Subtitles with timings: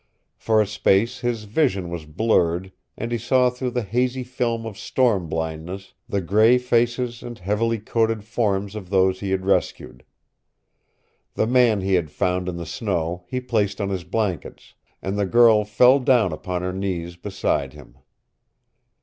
[0.35, 4.75] For a space his vision was blurred, and he saw through the hazy film of
[4.75, 10.03] storm blindness the gray faces and heavily coated forms of those he had rescued.
[11.35, 15.27] The man he had found in the snow he placed on his blankets, and the
[15.27, 17.99] girl fell down upon her knees beside him.